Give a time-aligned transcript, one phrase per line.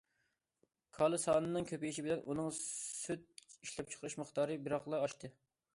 [0.99, 5.33] كالا سانىنىڭ كۆپىيىشى بىلەن ئۇنىڭ سۈت ئىشلەپچىقىرىش مىقدارى بىراقلا ئاشتى.